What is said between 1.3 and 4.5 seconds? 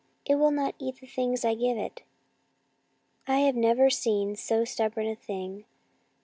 I give it. I have never seen